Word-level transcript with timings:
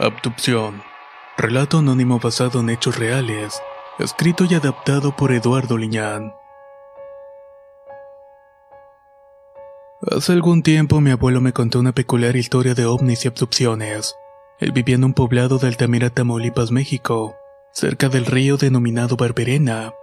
Abducción. 0.00 0.80
Relato 1.36 1.78
anónimo 1.78 2.20
basado 2.20 2.60
en 2.60 2.70
hechos 2.70 2.96
reales. 2.96 3.60
Escrito 3.98 4.44
y 4.48 4.54
adaptado 4.54 5.16
por 5.16 5.32
Eduardo 5.32 5.76
Liñán. 5.76 6.32
Hace 10.08 10.34
algún 10.34 10.62
tiempo 10.62 11.00
mi 11.00 11.10
abuelo 11.10 11.40
me 11.40 11.52
contó 11.52 11.80
una 11.80 11.90
peculiar 11.90 12.36
historia 12.36 12.74
de 12.74 12.86
ovnis 12.86 13.24
y 13.24 13.28
abducciones. 13.28 14.14
Él 14.60 14.70
vivía 14.70 14.94
en 14.94 15.02
un 15.02 15.14
poblado 15.14 15.58
de 15.58 15.66
Altamira, 15.66 16.10
Tamaulipas, 16.10 16.70
México, 16.70 17.34
cerca 17.72 18.08
del 18.08 18.24
río 18.24 18.56
denominado 18.56 19.16
Barberena. 19.16 19.94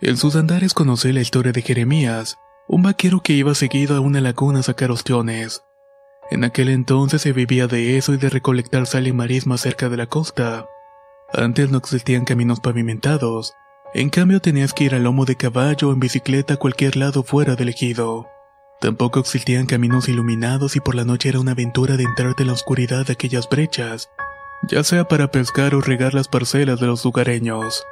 En 0.00 0.16
sus 0.16 0.36
andares 0.36 0.74
conocí 0.74 1.12
la 1.12 1.22
historia 1.22 1.50
de 1.50 1.62
Jeremías, 1.62 2.38
un 2.68 2.82
vaquero 2.82 3.20
que 3.20 3.32
iba 3.32 3.56
seguido 3.56 3.96
a 3.96 4.00
una 4.00 4.20
laguna 4.20 4.60
a 4.60 4.62
sacar 4.62 4.92
ostiones. 4.92 5.64
En 6.30 6.44
aquel 6.44 6.68
entonces 6.68 7.22
se 7.22 7.32
vivía 7.32 7.66
de 7.66 7.96
eso 7.96 8.14
y 8.14 8.16
de 8.16 8.30
recolectar 8.30 8.86
sal 8.86 9.08
y 9.08 9.12
marisma 9.12 9.58
cerca 9.58 9.88
de 9.88 9.96
la 9.96 10.06
costa. 10.06 10.66
Antes 11.32 11.70
no 11.70 11.78
existían 11.78 12.24
caminos 12.24 12.60
pavimentados, 12.60 13.54
en 13.92 14.08
cambio 14.10 14.40
tenías 14.40 14.72
que 14.72 14.84
ir 14.84 14.94
a 14.94 15.00
lomo 15.00 15.24
de 15.24 15.34
caballo 15.34 15.88
o 15.88 15.92
en 15.92 15.98
bicicleta 15.98 16.54
a 16.54 16.56
cualquier 16.56 16.96
lado 16.96 17.24
fuera 17.24 17.56
del 17.56 17.70
ejido. 17.70 18.28
Tampoco 18.80 19.18
existían 19.18 19.66
caminos 19.66 20.08
iluminados 20.08 20.76
y 20.76 20.80
por 20.80 20.94
la 20.94 21.04
noche 21.04 21.28
era 21.28 21.40
una 21.40 21.52
aventura 21.52 21.94
adentrarte 21.94 22.44
en 22.44 22.46
la 22.46 22.54
oscuridad 22.54 23.04
de 23.04 23.12
aquellas 23.12 23.48
brechas, 23.48 24.08
ya 24.68 24.84
sea 24.84 25.08
para 25.08 25.32
pescar 25.32 25.74
o 25.74 25.80
regar 25.80 26.14
las 26.14 26.28
parcelas 26.28 26.78
de 26.78 26.86
los 26.86 27.04
lugareños. 27.04 27.84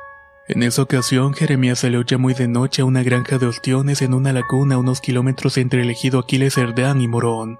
En 0.46 0.62
esa 0.62 0.82
ocasión, 0.82 1.34
Jeremías 1.34 1.80
salió 1.80 2.02
ya 2.02 2.16
muy 2.16 2.32
de 2.32 2.48
noche 2.48 2.82
a 2.82 2.84
una 2.84 3.02
granja 3.02 3.38
de 3.38 3.46
ostiones 3.46 4.00
en 4.00 4.14
una 4.14 4.32
laguna 4.32 4.76
a 4.76 4.78
unos 4.78 5.00
kilómetros 5.00 5.58
entre 5.58 5.82
el 5.82 5.90
ejido 5.90 6.20
Aquiles 6.20 6.54
Cerdán 6.54 7.00
y 7.00 7.08
Morón. 7.08 7.58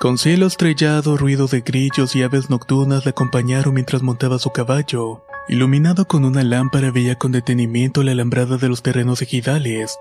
Con 0.00 0.16
cielo 0.16 0.46
estrellado, 0.46 1.18
ruido 1.18 1.46
de 1.46 1.60
grillos 1.60 2.16
y 2.16 2.22
aves 2.22 2.48
nocturnas 2.48 3.04
le 3.04 3.10
acompañaron 3.10 3.74
mientras 3.74 4.02
montaba 4.02 4.38
su 4.38 4.48
caballo. 4.48 5.22
Iluminado 5.46 6.06
con 6.06 6.24
una 6.24 6.42
lámpara 6.42 6.90
veía 6.90 7.18
con 7.18 7.32
detenimiento 7.32 8.02
la 8.02 8.12
alambrada 8.12 8.56
de 8.56 8.70
los 8.70 8.82
terrenos 8.82 9.20
ejidales. 9.20 9.98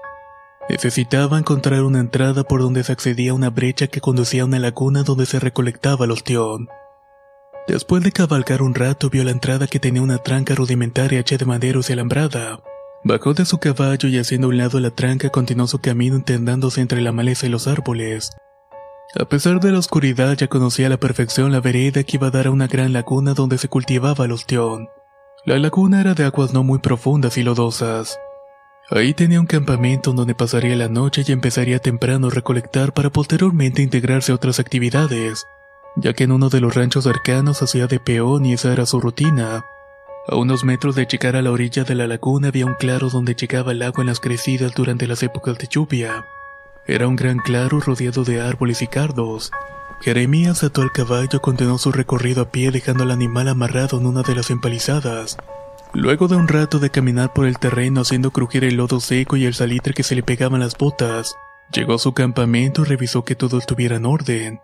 Necesitaba 0.69 1.37
encontrar 1.37 1.83
una 1.83 1.99
entrada 1.99 2.45
por 2.45 2.61
donde 2.61 2.85
se 2.85 2.93
accedía 2.93 3.31
a 3.31 3.33
una 3.33 3.49
brecha 3.49 3.87
que 3.87 3.99
conducía 3.99 4.43
a 4.43 4.45
una 4.45 4.59
laguna 4.59 5.03
donde 5.03 5.25
se 5.25 5.37
recolectaba 5.37 6.05
el 6.05 6.11
ostión. 6.11 6.69
Después 7.67 8.01
de 8.01 8.13
cabalgar 8.13 8.61
un 8.61 8.75
rato 8.75 9.09
vio 9.09 9.25
la 9.25 9.31
entrada 9.31 9.67
que 9.67 9.81
tenía 9.81 10.01
una 10.01 10.19
tranca 10.19 10.55
rudimentaria 10.55 11.19
hecha 11.19 11.35
de 11.35 11.43
maderos 11.43 11.89
y 11.89 11.93
alambrada. 11.93 12.61
Bajó 13.03 13.33
de 13.33 13.43
su 13.43 13.57
caballo 13.57 14.07
y 14.07 14.17
haciendo 14.17 14.47
a 14.47 14.51
un 14.51 14.59
lado 14.59 14.79
la 14.79 14.91
tranca 14.91 15.29
continuó 15.29 15.67
su 15.67 15.79
camino 15.79 16.15
intentándose 16.15 16.79
entre 16.79 17.01
la 17.01 17.11
maleza 17.11 17.47
y 17.47 17.49
los 17.49 17.67
árboles. 17.67 18.31
A 19.15 19.25
pesar 19.25 19.59
de 19.59 19.71
la 19.71 19.79
oscuridad 19.79 20.37
ya 20.37 20.47
conocía 20.47 20.85
a 20.85 20.89
la 20.91 20.99
perfección 20.99 21.51
la 21.51 21.61
vereda 21.61 22.03
que 22.03 22.17
iba 22.17 22.27
a 22.27 22.31
dar 22.31 22.45
a 22.45 22.51
una 22.51 22.67
gran 22.67 22.93
laguna 22.93 23.33
donde 23.33 23.57
se 23.57 23.67
cultivaba 23.67 24.25
el 24.25 24.31
ostión. 24.31 24.87
La 25.45 25.57
laguna 25.57 25.99
era 25.99 26.13
de 26.13 26.25
aguas 26.25 26.53
no 26.53 26.63
muy 26.63 26.77
profundas 26.77 27.35
y 27.37 27.43
lodosas. 27.43 28.19
Ahí 28.91 29.15
tenía 29.15 29.39
un 29.39 29.47
campamento 29.47 30.13
donde 30.13 30.35
pasaría 30.35 30.75
la 30.75 30.89
noche 30.89 31.23
y 31.25 31.31
empezaría 31.31 31.79
temprano 31.79 32.27
a 32.27 32.29
recolectar 32.29 32.93
para 32.93 33.09
posteriormente 33.09 33.81
integrarse 33.81 34.31
a 34.31 34.35
otras 34.35 34.59
actividades, 34.59 35.47
ya 35.95 36.13
que 36.13 36.25
en 36.25 36.31
uno 36.31 36.49
de 36.49 36.61
los 36.61 36.75
ranchos 36.75 37.05
cercanos 37.05 37.63
hacía 37.63 37.87
de 37.87 37.99
peón 37.99 38.45
y 38.45 38.53
esa 38.53 38.71
era 38.71 38.85
su 38.85 38.99
rutina. 38.99 39.65
A 40.27 40.35
unos 40.35 40.63
metros 40.63 40.93
de 40.93 41.07
llegar 41.07 41.35
a 41.35 41.41
la 41.41 41.51
orilla 41.51 41.83
de 41.83 41.95
la 41.95 42.05
laguna 42.05 42.49
había 42.49 42.67
un 42.67 42.75
claro 42.75 43.09
donde 43.09 43.33
llegaba 43.33 43.71
el 43.71 43.81
agua 43.81 44.01
en 44.01 44.07
las 44.07 44.19
crecidas 44.19 44.75
durante 44.75 45.07
las 45.07 45.23
épocas 45.23 45.57
de 45.57 45.67
lluvia. 45.67 46.25
Era 46.89 47.07
un 47.07 47.15
gran 47.15 47.37
claro 47.37 47.79
rodeado 47.79 48.23
de 48.23 48.41
árboles 48.41 48.81
y 48.81 48.87
cardos. 48.87 49.51
Jeremías 50.01 50.63
ató 50.63 50.81
al 50.81 50.91
caballo 50.91 51.37
y 51.37 51.39
continuó 51.39 51.77
su 51.77 51.91
recorrido 51.91 52.41
a 52.41 52.51
pie 52.51 52.71
dejando 52.71 53.03
al 53.03 53.11
animal 53.11 53.47
amarrado 53.47 53.99
en 53.99 54.07
una 54.07 54.23
de 54.23 54.33
las 54.33 54.49
empalizadas. 54.49 55.37
Luego 55.93 56.27
de 56.27 56.35
un 56.35 56.47
rato 56.47 56.79
de 56.79 56.89
caminar 56.89 57.31
por 57.31 57.45
el 57.45 57.59
terreno 57.59 58.01
haciendo 58.01 58.31
crujir 58.31 58.63
el 58.63 58.77
lodo 58.77 58.99
seco 59.01 59.37
y 59.37 59.45
el 59.45 59.53
salitre 59.53 59.93
que 59.93 60.01
se 60.01 60.15
le 60.15 60.23
pegaban 60.23 60.61
las 60.61 60.75
botas, 60.75 61.35
llegó 61.71 61.93
a 61.93 61.99
su 61.99 62.13
campamento 62.13 62.81
y 62.81 62.85
revisó 62.85 63.23
que 63.23 63.35
todo 63.35 63.59
estuviera 63.59 63.97
en 63.97 64.07
orden. 64.07 64.59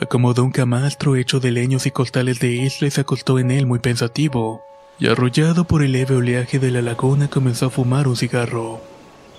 Acomodó 0.00 0.44
un 0.44 0.52
camastro 0.52 1.16
hecho 1.16 1.40
de 1.40 1.50
leños 1.50 1.84
y 1.86 1.90
costales 1.90 2.38
de 2.38 2.52
isla 2.52 2.86
y 2.86 2.92
se 2.92 3.00
acostó 3.00 3.40
en 3.40 3.50
él 3.50 3.66
muy 3.66 3.80
pensativo, 3.80 4.62
y 5.00 5.08
arrollado 5.08 5.64
por 5.64 5.82
el 5.82 5.90
leve 5.90 6.14
oleaje 6.14 6.60
de 6.60 6.70
la 6.70 6.82
laguna 6.82 7.26
comenzó 7.26 7.66
a 7.66 7.70
fumar 7.70 8.06
un 8.06 8.14
cigarro. 8.14 8.80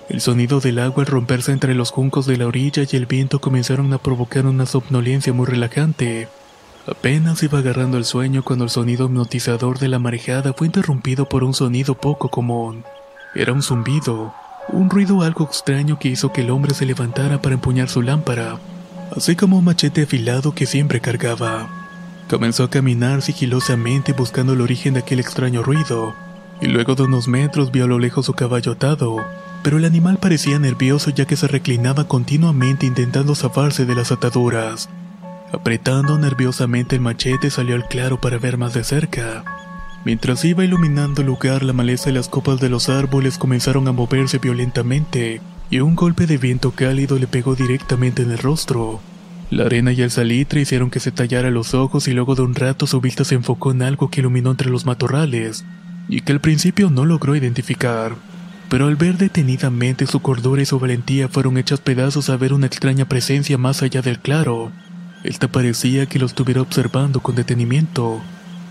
El 0.08 0.22
sonido 0.22 0.60
del 0.60 0.78
agua 0.78 1.02
al 1.02 1.06
romperse 1.06 1.52
entre 1.52 1.74
los 1.74 1.90
juncos 1.90 2.24
de 2.26 2.38
la 2.38 2.46
orilla 2.46 2.82
y 2.90 2.96
el 2.96 3.04
viento 3.04 3.40
comenzaron 3.40 3.92
a 3.92 3.98
provocar 3.98 4.46
una 4.46 4.64
somnolencia 4.64 5.34
muy 5.34 5.44
relajante. 5.44 6.28
Apenas 6.86 7.42
iba 7.42 7.58
agarrando 7.58 7.98
el 7.98 8.06
sueño 8.06 8.42
cuando 8.42 8.64
el 8.64 8.70
sonido 8.70 9.04
hipnotizador 9.04 9.78
de 9.78 9.88
la 9.88 9.98
marejada 9.98 10.54
fue 10.54 10.68
interrumpido 10.68 11.28
por 11.28 11.44
un 11.44 11.52
sonido 11.52 11.94
poco 11.94 12.30
común. 12.30 12.84
Era 13.34 13.52
un 13.52 13.62
zumbido, 13.62 14.32
un 14.70 14.88
ruido 14.88 15.20
algo 15.20 15.44
extraño 15.44 15.98
que 15.98 16.08
hizo 16.08 16.32
que 16.32 16.40
el 16.40 16.50
hombre 16.50 16.74
se 16.74 16.86
levantara 16.86 17.42
para 17.42 17.56
empuñar 17.56 17.90
su 17.90 18.00
lámpara, 18.00 18.58
así 19.14 19.36
como 19.36 19.58
un 19.58 19.64
machete 19.66 20.04
afilado 20.04 20.54
que 20.54 20.64
siempre 20.64 21.00
cargaba. 21.00 21.68
Comenzó 22.30 22.64
a 22.64 22.70
caminar 22.70 23.20
sigilosamente 23.20 24.14
buscando 24.14 24.54
el 24.54 24.62
origen 24.62 24.94
de 24.94 25.00
aquel 25.00 25.20
extraño 25.20 25.62
ruido, 25.62 26.14
y 26.62 26.66
luego 26.66 26.94
de 26.94 27.02
unos 27.02 27.28
metros 27.28 27.70
vio 27.70 27.84
a 27.84 27.88
lo 27.88 27.98
lejos 27.98 28.24
su 28.24 28.32
caballo 28.32 28.72
atado, 28.72 29.18
pero 29.62 29.78
el 29.78 29.84
animal 29.84 30.18
parecía 30.18 30.58
nervioso 30.58 31.10
ya 31.10 31.26
que 31.26 31.36
se 31.36 31.48
reclinaba 31.48 32.08
continuamente 32.08 32.86
intentando 32.86 33.34
zafarse 33.34 33.84
de 33.86 33.94
las 33.94 34.12
ataduras. 34.12 34.88
Apretando 35.52 36.18
nerviosamente 36.18 36.96
el 36.96 37.02
machete 37.02 37.50
salió 37.50 37.74
al 37.74 37.88
claro 37.88 38.20
para 38.20 38.38
ver 38.38 38.58
más 38.58 38.74
de 38.74 38.84
cerca. 38.84 39.44
Mientras 40.04 40.44
iba 40.44 40.64
iluminando 40.64 41.22
el 41.22 41.26
lugar, 41.26 41.62
la 41.62 41.72
maleza 41.72 42.10
y 42.10 42.12
las 42.12 42.28
copas 42.28 42.60
de 42.60 42.68
los 42.68 42.88
árboles 42.88 43.38
comenzaron 43.38 43.88
a 43.88 43.92
moverse 43.92 44.38
violentamente, 44.38 45.40
y 45.70 45.80
un 45.80 45.96
golpe 45.96 46.26
de 46.26 46.38
viento 46.38 46.70
cálido 46.70 47.18
le 47.18 47.26
pegó 47.26 47.54
directamente 47.54 48.22
en 48.22 48.30
el 48.30 48.38
rostro. 48.38 49.00
La 49.50 49.64
arena 49.64 49.92
y 49.92 50.02
el 50.02 50.10
salitre 50.10 50.60
hicieron 50.60 50.90
que 50.90 51.00
se 51.00 51.10
tallara 51.10 51.50
los 51.50 51.74
ojos 51.74 52.06
y 52.06 52.12
luego 52.12 52.34
de 52.34 52.42
un 52.42 52.54
rato 52.54 52.86
su 52.86 53.00
vista 53.00 53.24
se 53.24 53.34
enfocó 53.34 53.72
en 53.72 53.82
algo 53.82 54.10
que 54.10 54.20
iluminó 54.20 54.50
entre 54.50 54.70
los 54.70 54.86
matorrales, 54.86 55.64
y 56.08 56.20
que 56.20 56.32
al 56.32 56.40
principio 56.40 56.90
no 56.90 57.04
logró 57.04 57.34
identificar. 57.34 58.14
Pero 58.68 58.86
al 58.86 58.96
ver 58.96 59.16
detenidamente 59.16 60.06
su 60.06 60.20
cordura 60.20 60.60
y 60.60 60.66
su 60.66 60.78
valentía 60.78 61.28
fueron 61.28 61.56
hechas 61.56 61.80
pedazos 61.80 62.28
a 62.28 62.36
ver 62.36 62.52
una 62.52 62.66
extraña 62.66 63.06
presencia 63.06 63.56
más 63.56 63.82
allá 63.82 64.02
del 64.02 64.18
claro. 64.18 64.70
Esta 65.24 65.48
parecía 65.48 66.06
que 66.06 66.18
lo 66.18 66.26
estuviera 66.26 66.60
observando 66.60 67.20
con 67.20 67.34
detenimiento. 67.34 68.20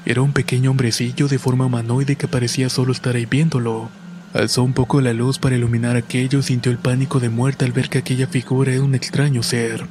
Era 0.06 0.22
un 0.22 0.34
pequeño 0.34 0.72
hombrecillo 0.72 1.28
de 1.28 1.40
forma 1.40 1.66
humanoide 1.66 2.16
que 2.16 2.28
parecía 2.28 2.70
solo 2.70 2.92
estar 2.92 3.16
ahí 3.16 3.26
viéndolo. 3.26 3.90
Alzó 4.34 4.64
un 4.64 4.74
poco 4.74 5.02
la 5.02 5.14
luz 5.14 5.40
para 5.40 5.56
iluminar 5.56 5.96
aquello 5.96 6.40
y 6.40 6.44
sintió 6.44 6.72
el 6.72 6.78
pánico 6.78 7.20
de 7.20 7.30
muerte 7.30 7.66
al 7.66 7.72
ver 7.72 7.90
que 7.90 7.98
aquella 7.98 8.28
figura 8.28 8.74
era 8.74 8.84
un 8.84 8.94
extraño 8.94 9.42
ser. 9.42 9.88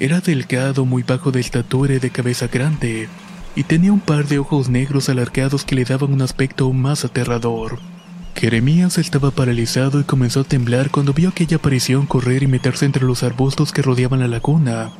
Era 0.00 0.20
delgado, 0.20 0.84
muy 0.84 1.02
bajo 1.02 1.30
de 1.30 1.40
estatura 1.40 1.94
y 1.94 1.98
de 1.98 2.10
cabeza 2.10 2.48
grande, 2.48 3.08
y 3.54 3.64
tenía 3.64 3.92
un 3.92 4.00
par 4.00 4.26
de 4.26 4.38
ojos 4.38 4.68
negros 4.68 5.08
alargados 5.08 5.64
que 5.64 5.74
le 5.74 5.84
daban 5.84 6.12
un 6.12 6.22
aspecto 6.22 6.72
más 6.72 7.04
aterrador. 7.04 7.78
Jeremías 8.36 8.98
estaba 8.98 9.30
paralizado 9.30 9.98
y 9.98 10.04
comenzó 10.04 10.40
a 10.40 10.44
temblar 10.44 10.90
cuando 10.90 11.14
vio 11.14 11.30
aquella 11.30 11.56
aparición 11.56 12.04
correr 12.04 12.42
y 12.42 12.46
meterse 12.46 12.84
entre 12.84 13.06
los 13.06 13.22
arbustos 13.22 13.72
que 13.72 13.80
rodeaban 13.80 14.20
la 14.20 14.28
laguna. 14.28 14.90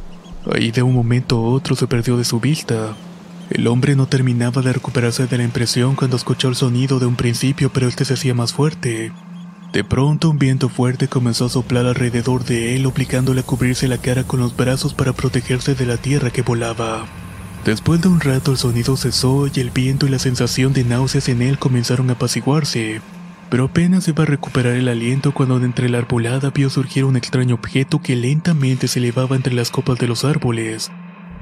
Ahí 0.51 0.71
de 0.71 0.83
un 0.83 0.95
momento 0.95 1.37
a 1.37 1.51
otro 1.51 1.77
se 1.77 1.87
perdió 1.87 2.17
de 2.17 2.25
su 2.25 2.41
vista. 2.41 2.97
El 3.51 3.67
hombre 3.67 3.95
no 3.95 4.07
terminaba 4.07 4.63
de 4.63 4.73
recuperarse 4.73 5.27
de 5.27 5.37
la 5.37 5.45
impresión 5.45 5.97
cuando 5.97 6.17
escuchó 6.17 6.49
el 6.49 6.57
sonido 6.57 6.99
de 6.99 7.05
un 7.05 7.17
principio, 7.17 7.71
pero 7.71 7.89
este 7.89 8.07
se 8.07 8.15
hacía 8.15 8.33
más 8.33 8.55
fuerte. 8.55 9.13
De 9.71 9.85
pronto 9.85 10.31
un 10.31 10.39
viento 10.39 10.71
fuerte 10.71 11.07
comenzó 11.07 11.45
a 11.45 11.51
soplar 11.51 11.85
alrededor 11.85 12.43
de 12.47 12.75
él, 12.75 12.87
obligándole 12.87 13.41
a 13.41 13.45
cubrirse 13.45 13.87
la 13.87 13.99
cara 13.99 14.25
con 14.25 14.41
los 14.41 14.57
brazos 14.57 14.95
para 14.95 15.13
protegerse 15.13 15.75
de 15.75 15.85
la 15.85 15.99
tierra 15.99 16.31
que 16.31 16.41
volaba. 16.41 17.05
Después 17.67 18.01
de 18.01 18.09
un 18.09 18.21
rato 18.21 18.53
el 18.53 18.57
sonido 18.57 18.97
cesó 18.97 19.47
y 19.53 19.61
el 19.61 19.71
viento 19.71 20.07
y 20.07 20.09
la 20.09 20.19
sensación 20.19 20.73
de 20.73 20.85
náuseas 20.85 21.29
en 21.29 21.43
él 21.43 21.59
comenzaron 21.59 22.09
a 22.09 22.15
apaciguarse, 22.15 23.03
pero 23.51 23.65
apenas 23.65 24.09
iba 24.09 24.25
a 24.25 24.27
recuperar 24.27 24.75
el 24.75 24.89
aliento 24.89 25.33
cuando 25.33 25.59
de 25.59 25.67
entre 25.67 25.89
la 25.89 25.99
arbolada 25.99 26.51
vio 26.51 26.71
surgir 26.71 27.05
un 27.05 27.17
extraño 27.17 27.55
objeto 27.55 28.01
que 28.01 28.17
lentamente 28.17 28.89
se 28.89 28.99
elevaba 28.99 29.37
entre 29.37 29.55
las 29.55 29.71
copas 29.71 29.99
de 29.99 30.09
los 30.09 30.25
árboles. 30.25 30.91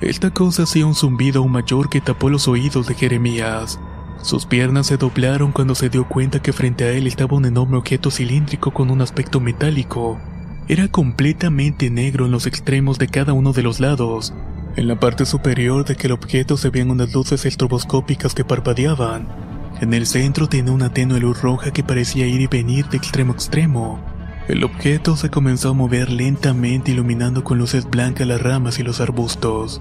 Esta 0.01 0.31
cosa 0.31 0.65
hacía 0.65 0.87
un 0.87 0.95
zumbido 0.95 1.41
aún 1.41 1.53
mayor 1.53 1.89
que 1.89 2.01
tapó 2.01 2.29
los 2.29 2.49
oídos 2.49 2.87
de 2.87 2.95
Jeremías. 2.95 3.79
Sus 4.23 4.47
piernas 4.47 4.87
se 4.87 4.97
doblaron 4.97 5.53
cuando 5.53 5.75
se 5.75 5.89
dio 5.89 6.09
cuenta 6.09 6.41
que 6.41 6.53
frente 6.53 6.85
a 6.85 6.91
él 6.93 7.07
estaba 7.07 7.37
un 7.37 7.45
enorme 7.45 7.77
objeto 7.77 8.11
cilíndrico 8.11 8.73
con 8.73 8.91
un 8.91 9.01
aspecto 9.01 9.41
metálico. 9.41 10.19
Era 10.67 10.89
completamente 10.89 11.91
negro 11.91 12.25
en 12.25 12.33
los 12.33 12.47
extremos 12.47 12.99
de 12.99 13.09
cada 13.09 13.35
uno 13.35 13.53
de 13.53 13.63
los 13.63 13.81
lados. 13.81 14.33
En 14.77 14.89
la 14.89 14.99
parte 14.99 15.27
superior 15.27 15.85
de 15.85 15.93
aquel 15.93 16.13
objeto 16.13 16.57
se 16.57 16.71
veían 16.71 16.91
unas 16.91 17.13
luces 17.13 17.45
estroboscópicas 17.45 18.35
que 18.35 18.45
parpadeaban. 18.45 19.44
En 19.81 19.93
el 19.93 20.07
centro 20.07 20.49
tenía 20.49 20.73
una 20.73 20.93
tenue 20.93 21.21
luz 21.21 21.43
roja 21.43 21.73
que 21.73 21.83
parecía 21.83 22.27
ir 22.27 22.41
y 22.41 22.47
venir 22.47 22.87
de 22.87 22.97
extremo 22.97 23.33
a 23.33 23.35
extremo. 23.35 24.01
El 24.47 24.63
objeto 24.63 25.17
se 25.17 25.31
comenzó 25.31 25.71
a 25.71 25.75
mover 25.75 26.11
lentamente 26.11 26.93
iluminando 26.93 27.43
con 27.45 27.59
luces 27.59 27.89
blancas 27.89 28.27
las 28.27 28.43
ramas 28.43 28.79
y 28.79 28.83
los 28.83 29.01
arbustos. 29.01 29.81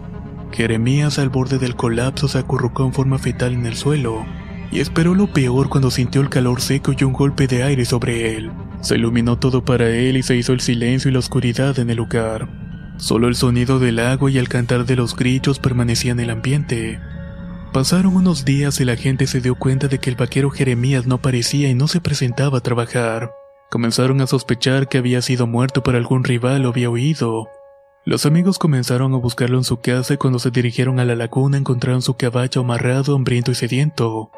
Jeremías 0.52 1.20
al 1.20 1.30
borde 1.30 1.58
del 1.60 1.76
colapso 1.76 2.28
se 2.28 2.38
acurrucó 2.38 2.86
en 2.86 2.94
forma 2.94 3.18
fetal 3.18 3.54
en 3.54 3.66
el 3.66 3.76
suelo 3.76 4.26
y 4.72 4.80
esperó 4.80 5.14
lo 5.14 5.28
peor 5.28 5.70
cuando 5.70 5.92
sintió 5.92 6.22
el 6.22 6.30
calor 6.30 6.62
seco 6.62 6.94
y 6.98 7.04
un 7.04 7.14
golpe 7.14 7.48
de 7.48 7.64
aire 7.64 7.86
sobre 7.86 8.36
él. 8.36 8.52
Se 8.82 8.96
iluminó 8.96 9.38
todo 9.38 9.64
para 9.64 9.90
él 9.90 10.18
y 10.18 10.24
se 10.24 10.36
hizo 10.36 10.54
el 10.54 10.62
silencio 10.62 11.10
y 11.10 11.14
la 11.14 11.20
oscuridad 11.20 11.78
en 11.80 11.90
el 11.90 11.98
lugar. 11.98 12.50
Solo 12.98 13.28
el 13.28 13.36
sonido 13.36 13.80
del 13.80 14.00
agua 14.00 14.32
y 14.32 14.38
el 14.38 14.50
cantar 14.50 14.86
de 14.86 14.96
los 14.96 15.16
grillos 15.16 15.60
permanecían 15.60 16.20
en 16.20 16.26
el 16.26 16.30
ambiente. 16.32 17.00
Pasaron 17.74 18.16
unos 18.16 18.46
días 18.46 18.80
y 18.82 18.86
la 18.86 18.96
gente 18.96 19.26
se 19.26 19.42
dio 19.42 19.56
cuenta 19.56 19.88
de 19.88 19.98
que 19.98 20.12
el 20.12 20.16
vaquero 20.16 20.52
Jeremías 20.52 21.08
no 21.08 21.16
aparecía 21.16 21.70
y 21.70 21.74
no 21.74 21.88
se 21.88 22.02
presentaba 22.02 22.60
a 22.60 22.62
trabajar. 22.62 23.34
Comenzaron 23.72 24.22
a 24.22 24.28
sospechar 24.28 24.88
que 24.88 25.00
había 25.00 25.24
sido 25.24 25.48
muerto 25.48 25.82
por 25.82 25.96
algún 25.96 26.24
rival 26.24 26.68
o 26.68 26.70
había 26.70 26.92
huido. 26.92 27.50
Los 28.06 28.28
amigos 28.28 28.60
comenzaron 28.60 29.16
a 29.16 29.18
buscarlo 29.18 29.58
en 29.58 29.64
su 29.64 29.82
casa 29.82 30.14
y 30.14 30.18
cuando 30.18 30.38
se 30.38 30.52
dirigieron 30.52 31.00
a 31.00 31.06
la 31.06 31.16
laguna 31.16 31.58
encontraron 31.58 32.04
su 32.04 32.14
caballo 32.14 32.62
amarrado, 32.62 33.16
hambriento 33.16 33.50
y 33.50 33.56
sediento. 33.56 34.30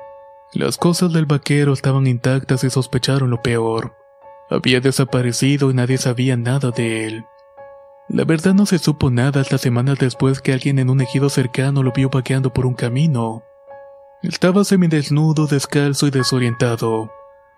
Las 0.54 0.78
cosas 0.78 1.12
del 1.12 1.26
vaquero 1.26 1.74
estaban 1.74 2.08
intactas 2.08 2.64
y 2.64 2.70
sospecharon 2.70 3.32
lo 3.32 3.42
peor. 3.42 3.98
Había 4.50 4.80
desaparecido 4.80 5.72
y 5.72 5.74
nadie 5.74 5.98
sabía 5.98 6.38
nada 6.38 6.72
de 6.72 7.08
él. 7.08 7.26
La 8.08 8.24
verdad 8.24 8.54
no 8.54 8.66
se 8.66 8.78
supo 8.78 9.10
nada 9.10 9.42
hasta 9.42 9.58
semanas 9.58 9.98
después 9.98 10.40
que 10.40 10.54
alguien 10.54 10.78
en 10.78 10.90
un 10.90 11.02
ejido 11.02 11.30
cercano 11.30 11.82
lo 11.82 11.92
vio 11.92 12.10
vaqueando 12.10 12.54
por 12.54 12.66
un 12.68 12.76
camino. 12.76 13.44
Estaba 14.22 14.64
semidesnudo, 14.64 15.48
descalzo 15.48 16.08
y 16.08 16.12
desorientado. 16.12 17.12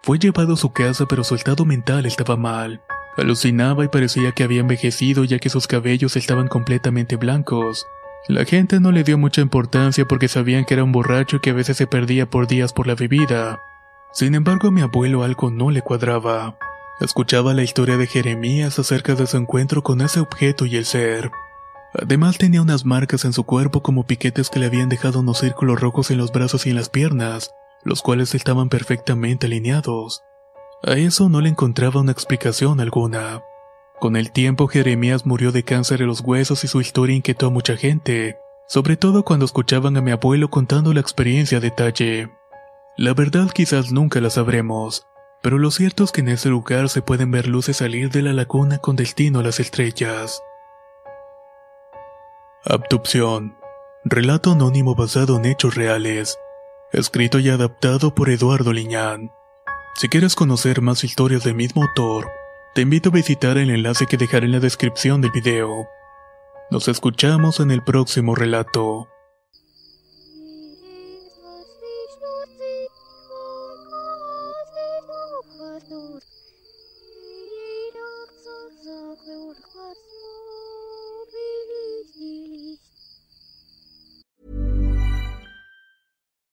Fue 0.03 0.19
llevado 0.19 0.53
a 0.53 0.57
su 0.57 0.71
casa 0.71 1.05
pero 1.05 1.23
su 1.23 1.35
estado 1.35 1.65
mental 1.65 2.05
estaba 2.05 2.37
mal. 2.37 2.81
Alucinaba 3.17 3.83
y 3.83 3.87
parecía 3.89 4.31
que 4.31 4.43
había 4.43 4.61
envejecido 4.61 5.25
ya 5.25 5.39
que 5.39 5.49
sus 5.49 5.67
cabellos 5.67 6.15
estaban 6.15 6.47
completamente 6.47 7.17
blancos. 7.17 7.85
La 8.27 8.45
gente 8.45 8.79
no 8.79 8.91
le 8.91 9.03
dio 9.03 9.17
mucha 9.17 9.41
importancia 9.41 10.05
porque 10.05 10.27
sabían 10.27 10.65
que 10.65 10.75
era 10.75 10.83
un 10.83 10.91
borracho 10.91 11.41
que 11.41 11.49
a 11.49 11.53
veces 11.53 11.77
se 11.77 11.87
perdía 11.87 12.29
por 12.29 12.47
días 12.47 12.73
por 12.73 12.87
la 12.87 12.95
bebida. 12.95 13.61
Sin 14.13 14.35
embargo, 14.35 14.69
a 14.69 14.71
mi 14.71 14.81
abuelo 14.81 15.23
algo 15.23 15.51
no 15.51 15.71
le 15.71 15.81
cuadraba. 15.81 16.57
Escuchaba 16.99 17.53
la 17.53 17.61
historia 17.61 17.95
de 17.95 18.07
Jeremías 18.07 18.79
acerca 18.79 19.13
de 19.13 19.27
su 19.27 19.37
encuentro 19.37 19.83
con 19.83 20.01
ese 20.01 20.19
objeto 20.19 20.65
y 20.65 20.77
el 20.77 20.85
ser. 20.85 21.31
Además 21.93 22.39
tenía 22.39 22.61
unas 22.61 22.85
marcas 22.85 23.23
en 23.23 23.33
su 23.33 23.43
cuerpo 23.43 23.83
como 23.83 24.05
piquetes 24.05 24.49
que 24.49 24.59
le 24.59 24.65
habían 24.65 24.89
dejado 24.89 25.19
unos 25.19 25.39
círculos 25.39 25.79
rojos 25.79 26.09
en 26.09 26.17
los 26.17 26.31
brazos 26.31 26.65
y 26.65 26.71
en 26.71 26.75
las 26.75 26.89
piernas, 26.89 27.51
los 27.83 28.01
cuales 28.01 28.33
estaban 28.33 28.69
perfectamente 28.69 29.45
alineados. 29.45 30.23
A 30.83 30.93
eso 30.93 31.29
no 31.29 31.39
le 31.39 31.49
encontraba 31.49 32.01
una 32.01 32.11
explicación 32.11 32.79
alguna. 32.79 33.43
Con 33.99 34.15
el 34.15 34.31
tiempo 34.31 34.67
Jeremías 34.67 35.25
murió 35.25 35.51
de 35.51 35.63
cáncer 35.63 36.01
en 36.01 36.07
los 36.07 36.21
huesos 36.21 36.63
y 36.63 36.67
su 36.67 36.81
historia 36.81 37.15
inquietó 37.15 37.47
a 37.47 37.51
mucha 37.51 37.77
gente, 37.77 38.37
sobre 38.67 38.97
todo 38.97 39.23
cuando 39.23 39.45
escuchaban 39.45 39.97
a 39.97 40.01
mi 40.01 40.09
abuelo 40.09 40.49
contando 40.49 40.93
la 40.93 41.01
experiencia 41.01 41.59
a 41.59 41.61
detalle. 41.61 42.31
La 42.97 43.13
verdad 43.13 43.51
quizás 43.51 43.91
nunca 43.91 44.19
la 44.19 44.31
sabremos, 44.31 45.07
pero 45.41 45.57
lo 45.57 45.71
cierto 45.71 46.03
es 46.03 46.11
que 46.11 46.21
en 46.21 46.29
ese 46.29 46.49
lugar 46.49 46.89
se 46.89 47.01
pueden 47.01 47.31
ver 47.31 47.47
luces 47.47 47.77
salir 47.77 48.09
de 48.09 48.21
la 48.21 48.33
laguna 48.33 48.79
con 48.79 48.95
destino 48.95 49.39
a 49.39 49.43
las 49.43 49.59
estrellas. 49.59 50.41
Abducción. 52.65 53.57
Relato 54.03 54.51
anónimo 54.51 54.95
basado 54.95 55.37
en 55.37 55.45
hechos 55.45 55.75
reales. 55.75 56.37
Escrito 56.91 57.39
y 57.39 57.49
adaptado 57.49 58.13
por 58.15 58.29
Eduardo 58.29 58.73
Liñán. 58.73 59.31
Si 59.95 60.09
quieres 60.09 60.35
conocer 60.35 60.81
más 60.81 61.03
historias 61.03 61.43
del 61.43 61.55
mismo 61.55 61.83
autor, 61.83 62.29
te 62.75 62.81
invito 62.81 63.09
a 63.09 63.13
visitar 63.13 63.57
el 63.57 63.69
enlace 63.69 64.05
que 64.05 64.17
dejaré 64.17 64.45
en 64.45 64.51
la 64.51 64.59
descripción 64.59 65.21
del 65.21 65.31
video. 65.31 65.87
Nos 66.69 66.87
escuchamos 66.87 67.59
en 67.59 67.71
el 67.71 67.83
próximo 67.83 68.35
relato. 68.35 69.07